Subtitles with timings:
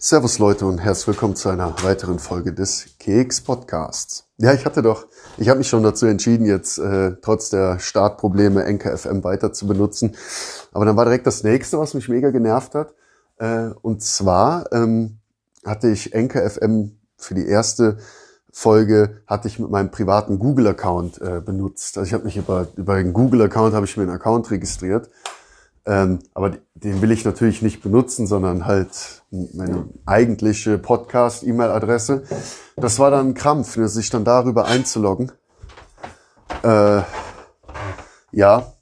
[0.00, 4.28] Servus Leute und herzlich willkommen zu einer weiteren Folge des KX Podcasts.
[4.36, 8.62] Ja, ich hatte doch, ich habe mich schon dazu entschieden, jetzt äh, trotz der Startprobleme
[8.62, 10.14] NKFM weiter zu benutzen.
[10.72, 12.94] Aber dann war direkt das nächste, was mich mega genervt hat.
[13.38, 15.18] Äh, und zwar ähm,
[15.66, 17.98] hatte ich NKFM für die erste
[18.52, 21.98] Folge hatte ich mit meinem privaten Google-Account äh, benutzt.
[21.98, 25.10] Also ich habe mich über, über den Google-Account habe ich mir einen Account registriert
[25.88, 32.24] ähm, aber den will ich natürlich nicht benutzen, sondern halt meine eigentliche Podcast-E-Mail-Adresse.
[32.76, 35.32] Das war dann ein Krampf, ne, sich dann darüber einzuloggen.
[36.62, 37.00] Äh,
[38.32, 38.74] ja.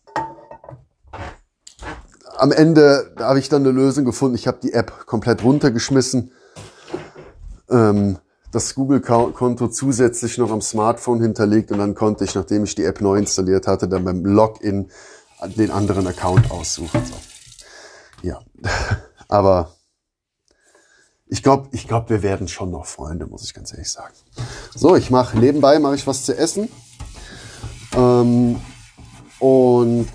[2.38, 4.34] Am Ende habe ich dann eine Lösung gefunden.
[4.34, 6.32] Ich habe die App komplett runtergeschmissen.
[7.70, 8.18] Ähm,
[8.50, 13.00] das Google-Konto zusätzlich noch am Smartphone hinterlegt und dann konnte ich, nachdem ich die App
[13.00, 14.90] neu installiert hatte, dann beim Login
[15.44, 17.04] den anderen Account aussuchen.
[17.04, 17.14] So.
[18.22, 18.40] Ja,
[19.28, 19.74] aber
[21.26, 24.14] ich glaube, ich glaube, wir werden schon noch Freunde, muss ich ganz ehrlich sagen.
[24.74, 26.68] So, ich mache nebenbei mache ich was zu essen
[27.94, 28.60] ähm,
[29.38, 30.08] und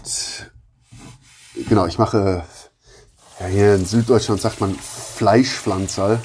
[1.68, 2.46] genau, ich mache
[3.40, 6.20] ja hier in Süddeutschland sagt man Fleischpflanzerl,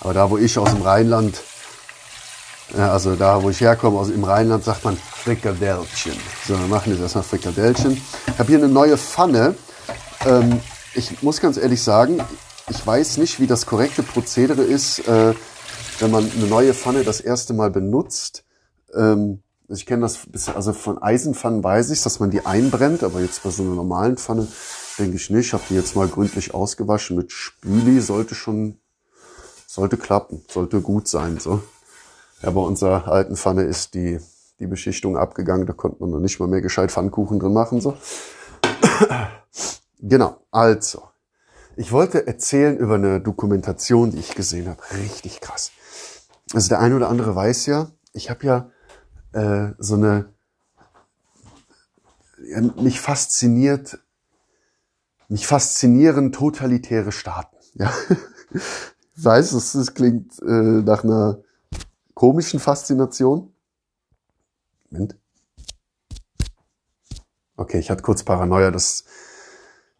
[0.00, 1.42] aber da wo ich aus dem Rheinland
[2.76, 6.12] also da, wo ich herkomme, also im Rheinland sagt man Frikadellchen.
[6.46, 7.92] So, wir machen jetzt erstmal Frikadellchen.
[8.26, 9.54] Ich habe hier eine neue Pfanne.
[10.26, 10.60] Ähm,
[10.94, 12.20] ich muss ganz ehrlich sagen,
[12.68, 15.32] ich weiß nicht, wie das korrekte Prozedere ist, äh,
[15.98, 18.44] wenn man eine neue Pfanne das erste Mal benutzt.
[18.94, 20.18] Ähm, ich kenne das,
[20.54, 24.18] also von Eisenpfannen weiß ich, dass man die einbrennt, aber jetzt bei so einer normalen
[24.18, 24.46] Pfanne
[24.98, 25.46] denke ich nicht.
[25.46, 28.76] Ich habe die jetzt mal gründlich ausgewaschen mit Spüli, sollte schon,
[29.66, 31.62] sollte klappen, sollte gut sein, so.
[32.42, 34.20] Ja, bei unserer alten Pfanne ist die,
[34.60, 35.66] die Beschichtung abgegangen.
[35.66, 37.80] Da konnte man noch nicht mal mehr gescheit Pfannkuchen drin machen.
[37.80, 37.96] So.
[40.00, 41.02] genau, also.
[41.76, 44.80] Ich wollte erzählen über eine Dokumentation, die ich gesehen habe.
[44.96, 45.72] Richtig krass.
[46.52, 48.70] Also der eine oder andere weiß ja, ich habe ja
[49.32, 50.32] äh, so eine
[52.76, 53.98] mich fasziniert,
[55.28, 57.56] mich faszinieren totalitäre Staaten.
[57.74, 57.92] Ja,
[59.16, 61.42] ich weiß, das, klingt äh, nach einer
[62.14, 63.53] komischen Faszination.
[64.94, 65.16] Moment.
[67.56, 69.04] Okay, ich hatte kurz Paranoia, dass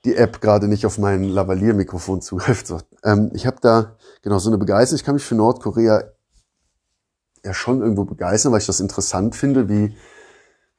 [0.05, 2.67] die App gerade nicht auf mein Lavalier-Mikrofon zugreift.
[2.67, 4.99] So, ähm, ich habe da genau so eine Begeisterung.
[4.99, 6.05] Ich kann mich für Nordkorea
[7.45, 9.97] ja schon irgendwo begeistern, weil ich das interessant finde, wie,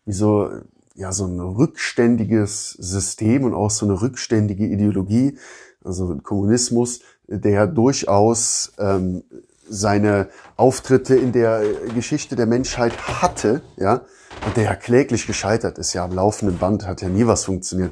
[0.06, 0.50] wie so,
[0.96, 5.38] ja, so ein rückständiges System und auch so eine rückständige Ideologie,
[5.84, 9.24] also Kommunismus, der durchaus ähm,
[9.68, 11.62] seine Auftritte in der
[11.94, 14.02] Geschichte der Menschheit hatte, ja,
[14.46, 17.92] und der ja kläglich gescheitert ist, ja, am laufenden Band hat ja nie was funktioniert.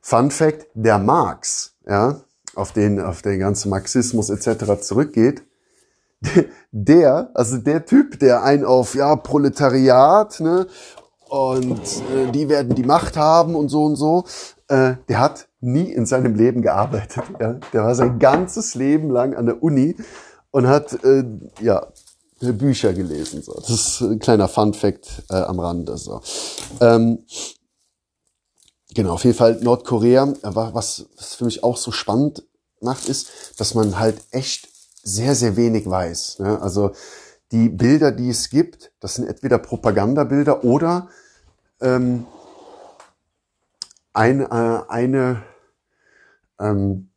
[0.00, 2.20] Fun Fact, der Marx, ja,
[2.54, 4.80] auf den, auf den ganzen Marxismus etc.
[4.80, 5.42] zurückgeht,
[6.70, 10.66] der, also der Typ, der ein auf, ja, Proletariat, ne,
[11.28, 11.80] und
[12.14, 14.24] äh, die werden die Macht haben und so und so,
[14.68, 17.24] äh, der hat nie in seinem Leben gearbeitet.
[17.40, 17.54] Ja?
[17.72, 19.96] Der war sein ganzes Leben lang an der Uni
[20.56, 21.22] und hat äh,
[21.60, 21.86] ja
[22.40, 23.42] Bücher gelesen.
[23.42, 23.52] So.
[23.52, 25.98] Das ist ein kleiner Fun Fact äh, am Rande.
[25.98, 26.22] So.
[26.80, 27.26] Ähm,
[28.94, 30.32] genau, auf jeden Fall Nordkorea.
[30.42, 32.42] Äh, was, was für mich auch so spannend
[32.80, 33.28] macht, ist,
[33.58, 34.70] dass man halt echt
[35.02, 36.38] sehr, sehr wenig weiß.
[36.38, 36.58] Ne?
[36.62, 36.92] Also
[37.52, 41.10] die Bilder, die es gibt, das sind entweder Propagandabilder oder
[41.82, 42.24] ähm,
[44.14, 45.42] ein, äh, eine
[46.58, 47.10] ähm,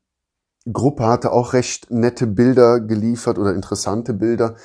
[0.72, 4.56] Gruppe hatte auch recht nette Bilder geliefert oder interessante Bilder.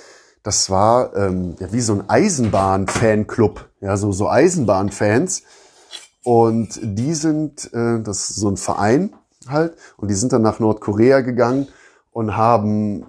[0.42, 5.42] Das war ähm, ja, wie so ein Eisenbahn-Fanclub, ja, so, so Eisenbahnfans.
[6.22, 9.14] Und die sind, äh, das ist so ein Verein
[9.48, 11.68] halt, und die sind dann nach Nordkorea gegangen
[12.12, 13.06] und haben,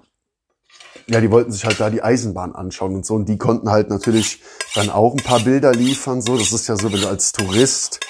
[1.06, 3.14] ja, die wollten sich halt da die Eisenbahn anschauen und so.
[3.14, 4.42] Und die konnten halt natürlich
[4.74, 6.20] dann auch ein paar Bilder liefern.
[6.20, 8.00] So, das ist ja so, wenn du als Tourist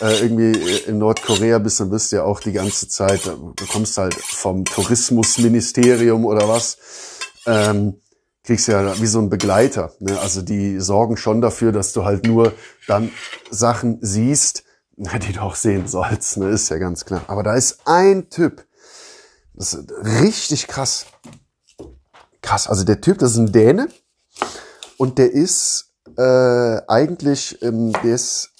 [0.00, 0.52] äh, irgendwie
[0.86, 4.64] in Nordkorea bist, dann bist du ja auch die ganze Zeit, du kommst halt vom
[4.64, 6.78] Tourismusministerium oder was,
[7.46, 8.00] ähm,
[8.44, 9.92] kriegst ja wie so ein Begleiter.
[10.00, 10.18] Ne?
[10.20, 12.52] Also die sorgen schon dafür, dass du halt nur
[12.86, 13.10] dann
[13.50, 14.64] Sachen siehst,
[14.96, 16.48] die du auch sehen sollst, ne?
[16.48, 17.22] ist ja ganz klar.
[17.26, 18.64] Aber da ist ein Typ,
[19.54, 19.90] das ist
[20.22, 21.06] richtig krass.
[22.40, 23.88] Krass, also der Typ, das ist ein Däne
[24.96, 28.57] und der ist äh, eigentlich, ähm, der ist äh,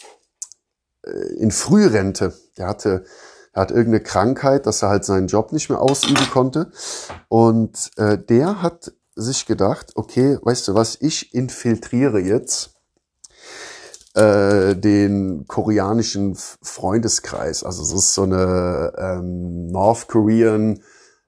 [1.39, 2.33] in Frührente.
[2.57, 3.05] Der hatte,
[3.53, 6.71] er hat irgendeine Krankheit, dass er halt seinen Job nicht mehr ausüben konnte.
[7.29, 12.71] Und äh, der hat sich gedacht, okay, weißt du was, ich infiltriere jetzt
[14.15, 17.65] äh, den koreanischen Freundeskreis.
[17.65, 20.83] Also es ist so eine ähm, North Korean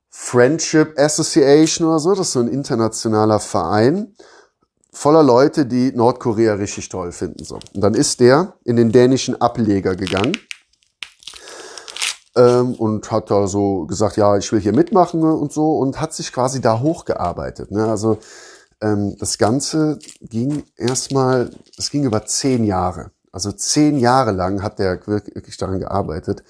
[0.09, 4.15] Friendship Association oder so, das ist so ein internationaler Verein
[4.93, 7.45] voller Leute, die Nordkorea richtig toll finden.
[7.45, 7.59] So.
[7.75, 10.37] Und dann ist der in den dänischen Ableger gegangen
[12.37, 16.13] ähm, und hat da so gesagt, ja, ich will hier mitmachen und so und hat
[16.13, 17.71] sich quasi da hochgearbeitet.
[17.71, 17.89] Ne?
[17.89, 18.19] Also
[18.81, 23.11] ähm, das Ganze ging erstmal, es ging über zehn Jahre.
[23.33, 26.43] Also zehn Jahre lang hat der wirklich daran gearbeitet.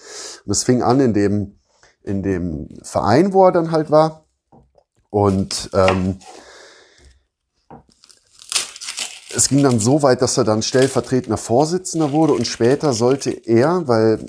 [0.46, 1.58] Und es fing an in dem,
[2.02, 4.24] in dem Verein, wo er dann halt war.
[5.10, 6.20] Und ähm,
[9.34, 13.86] es ging dann so weit, dass er dann stellvertretender Vorsitzender wurde und später sollte er,
[13.86, 14.24] weil,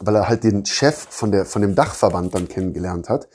[0.00, 3.28] weil er halt den Chef von, der, von dem Dachverband dann kennengelernt hat,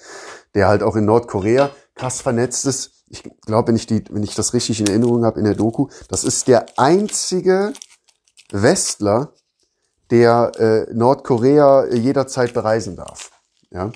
[0.53, 2.91] der halt auch in Nordkorea krass vernetzt ist.
[3.07, 5.87] Ich glaube, wenn ich, die, wenn ich das richtig in Erinnerung habe in der Doku,
[6.09, 7.73] das ist der einzige
[8.51, 9.33] Westler,
[10.11, 13.31] der äh, Nordkorea jederzeit bereisen darf.
[13.71, 13.91] Ja,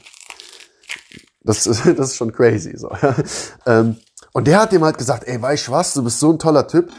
[1.44, 2.78] das, ist, das ist schon crazy.
[2.78, 2.92] So.
[3.66, 3.98] ähm,
[4.34, 6.68] und der hat ihm halt gesagt, ey, weißt du was, du bist so ein toller
[6.68, 6.92] Typ,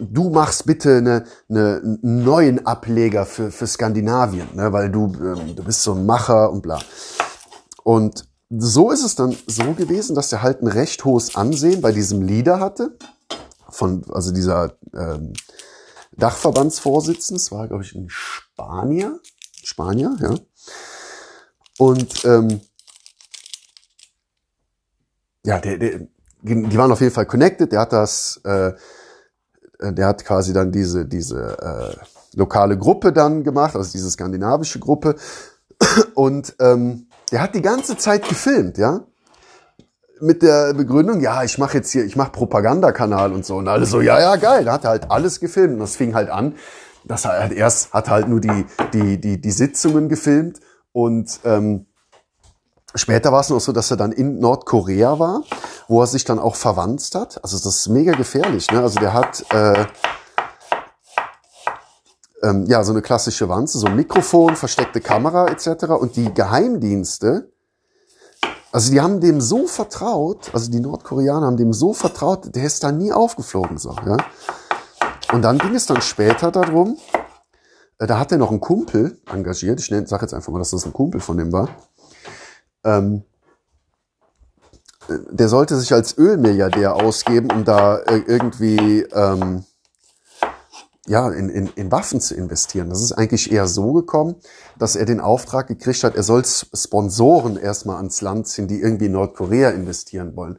[0.00, 5.54] du machst bitte eine, eine, einen neuen Ableger für, für Skandinavien, ne, weil du, ähm,
[5.54, 6.80] du bist so ein Macher und bla.
[7.82, 11.92] Und so ist es dann so gewesen, dass er halt ein recht hohes Ansehen bei
[11.92, 12.96] diesem Leader hatte,
[13.68, 15.32] von, also dieser ähm,
[16.12, 19.18] Dachverbandsvorsitzende, das war, glaube ich, ein Spanier,
[19.64, 20.34] Spanier, ja.
[21.78, 22.60] Und ähm,
[25.44, 26.00] ja, der, der,
[26.42, 27.72] die waren auf jeden Fall connected.
[27.72, 28.72] Der hat das, äh,
[29.92, 35.16] der hat quasi dann diese diese äh, lokale Gruppe dann gemacht, also diese skandinavische Gruppe.
[36.14, 39.00] Und ähm, der hat die ganze Zeit gefilmt, ja,
[40.20, 43.90] mit der Begründung, ja, ich mache jetzt hier, ich mache Propagandakanal und so und alles
[43.90, 44.64] so, ja, ja, geil.
[44.64, 45.74] Da hat er halt alles gefilmt.
[45.74, 46.54] Und das fing halt an,
[47.04, 50.60] dass er halt erst hat halt nur die die die die Sitzungen gefilmt
[50.92, 51.86] und ähm,
[52.96, 55.42] Später war es noch so, dass er dann in Nordkorea war,
[55.88, 57.42] wo er sich dann auch verwandt hat.
[57.42, 58.70] Also das ist mega gefährlich.
[58.70, 58.80] Ne?
[58.80, 59.86] Also der hat äh,
[62.42, 65.84] ähm, ja so eine klassische Wanze, so ein Mikrofon, versteckte Kamera etc.
[65.98, 67.50] Und die Geheimdienste,
[68.72, 72.82] also die haben dem so vertraut, also die Nordkoreaner haben dem so vertraut, der ist
[72.82, 73.78] da nie aufgeflogen.
[73.78, 74.16] So, ja?
[75.32, 76.98] Und dann ging es dann später darum,
[77.98, 79.80] äh, da hat er noch einen Kumpel engagiert.
[79.80, 81.68] Ich sage jetzt einfach mal, dass das ein Kumpel von dem war
[82.84, 83.24] ähm,
[85.08, 89.64] der sollte sich als Ölmilliardär ausgeben, um da äh, irgendwie ähm,
[91.06, 92.88] ja, in, in, in Waffen zu investieren.
[92.88, 94.36] Das ist eigentlich eher so gekommen,
[94.78, 99.06] dass er den Auftrag gekriegt hat, er soll Sponsoren erstmal ans Land ziehen, die irgendwie
[99.06, 100.58] in Nordkorea investieren wollen.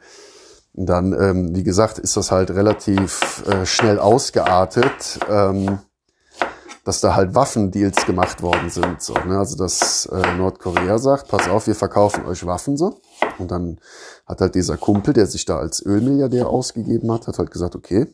[0.73, 5.19] Und dann, ähm, wie gesagt, ist das halt relativ äh, schnell ausgeartet.
[5.29, 5.79] Ähm,
[6.85, 9.01] dass da halt Waffendeals gemacht worden sind.
[9.01, 9.39] So, ne?
[9.39, 13.01] Also dass äh, Nordkorea sagt, pass auf, wir verkaufen euch Waffen so.
[13.39, 13.79] Und dann
[14.25, 18.07] hat halt dieser Kumpel, der sich da als Ölmilliardär ausgegeben hat, hat halt gesagt, okay,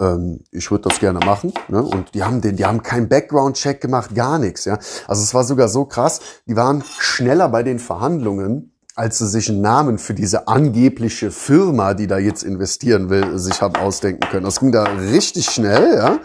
[0.00, 1.52] ähm, ich würde das gerne machen.
[1.68, 1.82] Ne?
[1.82, 4.64] Und die haben den, die haben keinen Background-Check gemacht, gar nichts.
[4.64, 6.20] Ja, also es war sogar so krass.
[6.46, 11.94] Die waren schneller bei den Verhandlungen, als sie sich einen Namen für diese angebliche Firma,
[11.94, 14.44] die da jetzt investieren will, sich haben ausdenken können.
[14.44, 16.18] Das ging da richtig schnell, ja.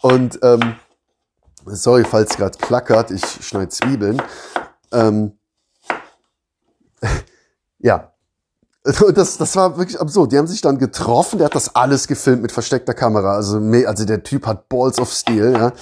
[0.00, 0.74] Und ähm,
[1.66, 4.20] sorry, falls gerade klackert, ich schneide Zwiebeln.
[4.90, 5.38] Ähm,
[7.78, 8.08] ja.
[8.84, 10.32] Das, das war wirklich absurd.
[10.32, 13.36] Die haben sich dann getroffen, der hat das alles gefilmt mit versteckter Kamera.
[13.36, 15.72] Also, also der Typ hat Balls of Steel, ja.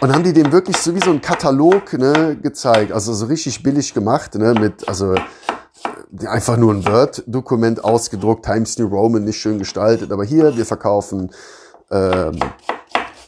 [0.00, 2.90] Und haben die dem wirklich so wie so ein Katalog ne, gezeigt.
[2.90, 5.14] Also so richtig billig gemacht, ne, mit, also
[6.26, 10.10] einfach nur ein Word-Dokument ausgedruckt, Times New Roman, nicht schön gestaltet.
[10.10, 11.30] Aber hier, wir verkaufen
[11.90, 12.38] ähm,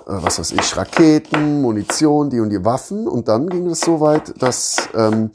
[0.07, 3.07] äh, was weiß ich, Raketen, Munition, die und die Waffen.
[3.09, 5.31] Und dann ging es so weit, dass ähm,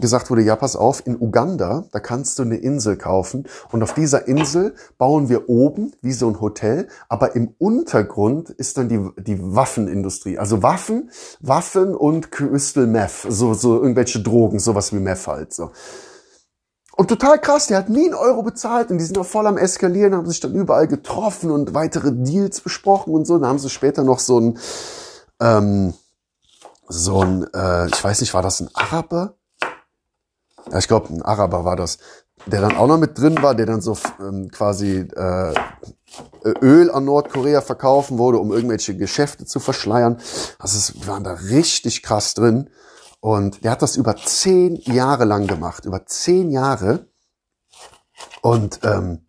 [0.00, 3.94] gesagt wurde, ja, pass auf, in Uganda, da kannst du eine Insel kaufen und auf
[3.94, 9.08] dieser Insel bauen wir oben wie so ein Hotel, aber im Untergrund ist dann die,
[9.18, 10.38] die Waffenindustrie.
[10.38, 15.70] Also Waffen, Waffen und Crystal Meth, so, so irgendwelche Drogen, sowas wie Meth halt, so.
[16.98, 19.56] Und total krass, der hat nie einen Euro bezahlt und die sind auch voll am
[19.56, 23.38] Eskalieren, haben sich dann überall getroffen und weitere Deals besprochen und so.
[23.38, 24.58] Dann haben sie später noch so ein,
[25.40, 25.94] ähm,
[26.88, 29.37] so ein, äh, ich weiß nicht, war das ein Araber?
[30.76, 31.98] Ich glaube, ein Araber war das,
[32.46, 35.54] der dann auch noch mit drin war, der dann so ähm, quasi äh,
[36.62, 40.18] Öl an Nordkorea verkaufen wurde, um irgendwelche Geschäfte zu verschleiern.
[40.58, 42.70] Also es waren da richtig krass drin.
[43.20, 47.08] Und der hat das über zehn Jahre lang gemacht, über zehn Jahre.
[48.42, 49.26] Und ähm,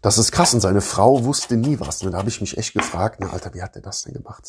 [0.00, 0.54] das ist krass.
[0.54, 2.02] Und seine Frau wusste nie was.
[2.02, 4.44] Und da habe ich mich echt gefragt, na Alter, wie hat der das denn gemacht?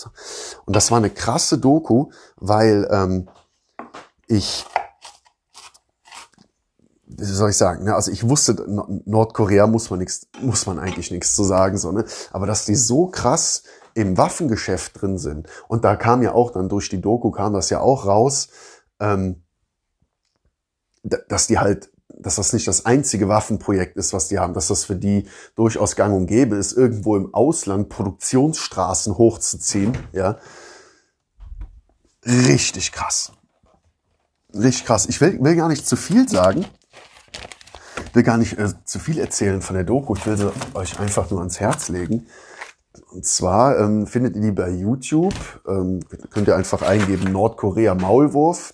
[0.66, 3.30] Und das war eine krasse Doku, weil ähm,
[4.28, 4.66] ich,
[7.10, 7.96] wie soll ich sagen, ne?
[7.96, 8.54] also ich wusste,
[9.06, 12.06] Nordkorea muss man nichts, muss man eigentlich nichts zu sagen, so, ne?
[12.32, 13.64] aber dass die so krass
[13.96, 17.70] im Waffengeschäft drin sind und da kam ja auch dann durch die Doku kam das
[17.72, 18.50] ja auch raus,
[19.00, 19.44] ähm,
[21.04, 21.90] dass die halt
[22.22, 25.96] dass das nicht das einzige Waffenprojekt ist, was die haben, dass das für die durchaus
[25.96, 30.38] gang und gäbe ist, irgendwo im Ausland Produktionsstraßen hochzuziehen, ja.
[32.26, 33.32] Richtig krass.
[34.54, 35.06] Richtig krass.
[35.08, 36.66] Ich will, will gar nicht zu viel sagen.
[38.16, 40.16] Will gar nicht äh, zu viel erzählen von der Doku.
[40.16, 42.28] Ich will sie euch einfach nur ans Herz legen.
[43.12, 45.34] Und zwar ähm, findet ihr die bei YouTube.
[45.68, 46.02] Ähm,
[46.32, 48.74] könnt ihr einfach eingeben Nordkorea Maulwurf.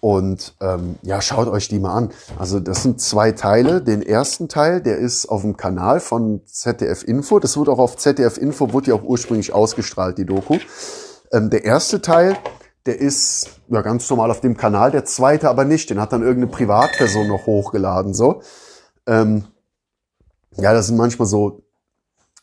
[0.00, 2.10] Und ähm, ja, schaut euch die mal an.
[2.36, 3.80] Also das sind zwei Teile.
[3.80, 7.38] Den ersten Teil, der ist auf dem Kanal von ZDF Info.
[7.38, 10.58] Das wurde auch auf ZDF Info, wurde ja auch ursprünglich ausgestrahlt, die Doku.
[11.30, 12.36] Ähm, der erste Teil,
[12.86, 14.90] der ist ja ganz normal auf dem Kanal.
[14.90, 15.90] Der zweite aber nicht.
[15.90, 18.14] Den hat dann irgendeine Privatperson noch hochgeladen.
[18.14, 18.42] So.
[19.06, 19.44] Ähm,
[20.56, 21.62] ja, das sind manchmal so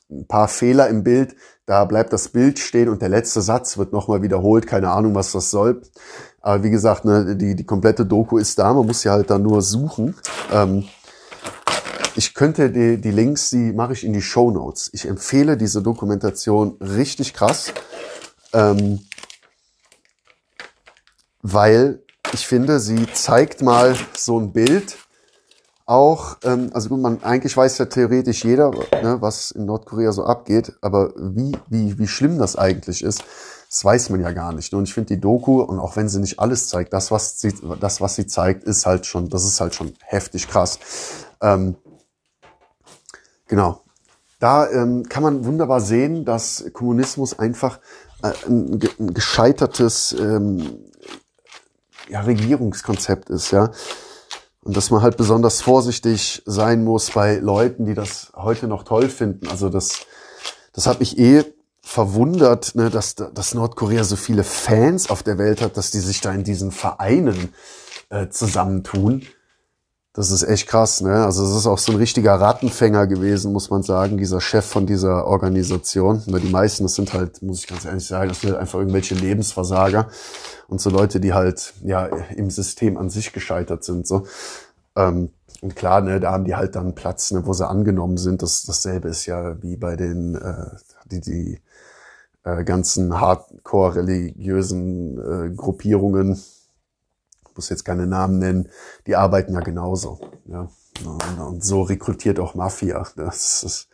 [0.10, 1.36] ein paar Fehler im Bild.
[1.66, 4.66] Da bleibt das Bild stehen und der letzte Satz wird nochmal wiederholt.
[4.66, 5.82] Keine Ahnung, was das soll.
[6.42, 9.44] Aber wie gesagt, ne, die, die komplette Doku ist da, man muss ja halt dann
[9.44, 10.16] nur suchen.
[10.52, 10.86] Ähm,
[12.16, 14.90] ich könnte die, die Links, die mache ich in die Show Notes.
[14.94, 17.74] Ich empfehle diese Dokumentation richtig krass,
[18.54, 19.02] ähm,
[21.42, 22.02] weil
[22.34, 24.98] ich finde, sie zeigt mal so ein Bild
[25.90, 28.70] auch, ähm, also gut, man eigentlich weiß ja theoretisch jeder,
[29.02, 33.24] ne, was in Nordkorea so abgeht, aber wie, wie, wie schlimm das eigentlich ist,
[33.70, 34.72] das weiß man ja gar nicht.
[34.74, 37.54] Und ich finde die Doku, und auch wenn sie nicht alles zeigt, das, was sie,
[37.80, 40.78] das, was sie zeigt, ist halt schon, das ist halt schon heftig krass.
[41.42, 41.76] Ähm,
[43.48, 43.82] genau.
[44.40, 47.80] Da ähm, kann man wunderbar sehen, dass Kommunismus einfach
[48.22, 50.86] äh, ein, ein gescheitertes ähm,
[52.10, 53.72] ja, Regierungskonzept ist, ja.
[54.62, 59.10] Und dass man halt besonders vorsichtig sein muss bei Leuten, die das heute noch toll
[59.10, 59.48] finden.
[59.48, 60.06] Also das,
[60.74, 61.46] das hat mich eh
[61.82, 66.22] verwundert, ne, dass, dass Nordkorea so viele Fans auf der Welt hat, dass die sich
[66.22, 67.54] da in diesen Vereinen
[68.10, 69.24] äh, zusammentun.
[70.20, 71.24] Das ist echt krass, ne?
[71.24, 74.86] Also es ist auch so ein richtiger Rattenfänger gewesen, muss man sagen, dieser Chef von
[74.86, 76.22] dieser Organisation.
[76.28, 78.80] Weil die meisten, das sind halt, muss ich ganz ehrlich sagen, das sind halt einfach
[78.80, 80.10] irgendwelche Lebensversager
[80.68, 84.06] und so Leute, die halt ja im System an sich gescheitert sind.
[84.06, 84.26] So.
[84.98, 85.30] Ähm,
[85.62, 88.42] und klar, ne, da haben die halt dann Platz, ne, wo sie angenommen sind.
[88.42, 90.66] Das, dasselbe ist ja wie bei den, äh,
[91.10, 91.62] die, die
[92.44, 96.42] äh, ganzen hardcore-religiösen äh, Gruppierungen,
[97.56, 98.70] muss jetzt keine Namen nennen,
[99.08, 100.20] die arbeiten ja genauso.
[100.46, 100.70] Ja.
[101.40, 103.08] Und, so rekrutiert auch Mafia.
[103.16, 103.88] Das ist,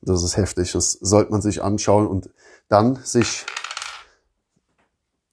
[0.00, 0.72] das ist heftig.
[0.72, 2.30] Das sollte man sich anschauen und
[2.68, 3.46] dann sich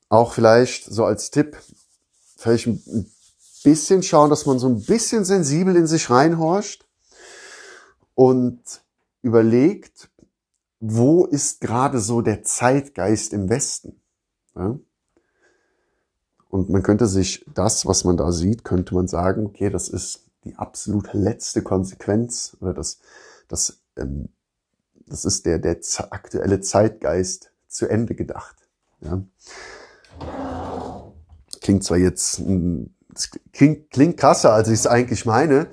[0.09, 1.57] auch vielleicht so als Tipp,
[2.37, 3.11] vielleicht ein
[3.63, 6.87] bisschen schauen, dass man so ein bisschen sensibel in sich reinhorcht
[8.13, 8.61] und
[9.21, 10.09] überlegt,
[10.79, 14.01] wo ist gerade so der Zeitgeist im Westen?
[14.55, 14.77] Ja?
[16.55, 20.21] Und man könnte sich das, was man da sieht, könnte man sagen, okay, das ist
[20.45, 22.99] die absolut letzte Konsequenz oder das,
[23.49, 24.29] das, ähm,
[25.05, 25.77] das ist der, der
[26.11, 28.55] aktuelle Zeitgeist zu Ende gedacht.
[29.01, 29.21] Ja?
[31.59, 32.41] Klingt zwar jetzt,
[33.51, 35.67] klingt, klingt krasser, als ich es eigentlich meine,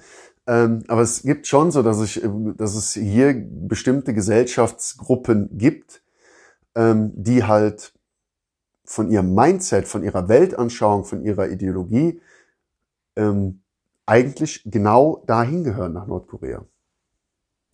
[0.48, 2.20] ähm, aber es gibt schon so, dass, ich,
[2.56, 6.02] dass es hier bestimmte Gesellschaftsgruppen gibt,
[6.74, 7.92] ähm, die halt
[8.92, 12.20] von ihrem Mindset, von ihrer Weltanschauung, von ihrer Ideologie
[13.16, 13.62] ähm,
[14.04, 16.66] eigentlich genau dahin gehören nach Nordkorea.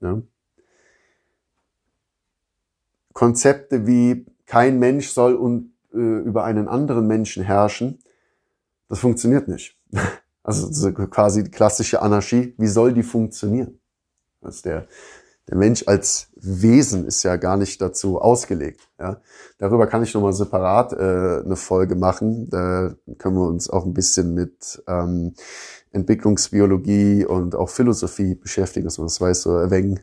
[0.00, 0.22] Ja?
[3.14, 7.98] Konzepte wie kein Mensch soll und, äh, über einen anderen Menschen herrschen,
[8.88, 9.76] das funktioniert nicht.
[10.44, 13.80] Also quasi die klassische Anarchie, wie soll die funktionieren?
[14.40, 14.88] Also der,
[15.48, 18.80] der Mensch als Wesen ist ja gar nicht dazu ausgelegt.
[18.98, 19.20] Ja?
[19.56, 22.50] Darüber kann ich nochmal separat äh, eine Folge machen.
[22.50, 25.34] Da können wir uns auch ein bisschen mit ähm,
[25.90, 30.00] Entwicklungsbiologie und auch Philosophie beschäftigen, dass man das weiß, so wenig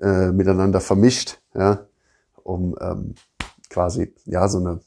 [0.00, 1.86] äh, miteinander vermischt, ja,
[2.42, 3.14] um ähm,
[3.68, 4.80] quasi, ja, so eine,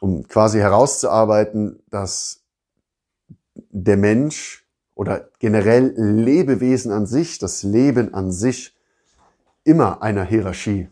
[0.00, 2.42] um quasi herauszuarbeiten, dass
[3.70, 4.63] der Mensch
[4.94, 8.76] oder generell Lebewesen an sich, das Leben an sich
[9.64, 10.88] immer einer Hierarchie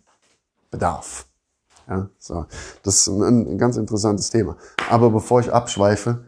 [0.70, 1.26] bedarf.
[1.88, 2.46] Ja, so.
[2.82, 4.56] Das ist ein, ganz interessantes Thema.
[4.90, 6.24] Aber bevor ich abschweife,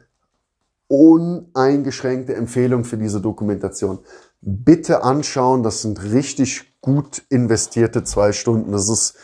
[0.88, 4.00] uneingeschränkte Empfehlung für diese Dokumentation.
[4.40, 8.72] Bitte anschauen, das sind richtig gut investierte zwei Stunden.
[8.72, 9.16] Das ist,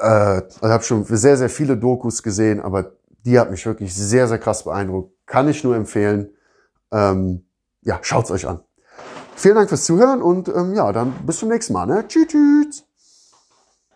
[0.00, 2.92] äh, ich habe schon sehr, sehr viele Dokus gesehen, aber
[3.24, 5.12] die hat mich wirklich sehr, sehr krass beeindruckt.
[5.26, 6.30] Kann ich nur empfehlen.
[6.92, 7.46] Ähm,
[7.82, 8.60] ja, schaut's euch an.
[9.36, 11.86] Vielen Dank fürs Zuhören und ähm, ja, dann bis zum nächsten Mal.
[11.86, 12.06] Ne?
[12.06, 12.28] Tschüss.
[12.28, 12.83] tschüss.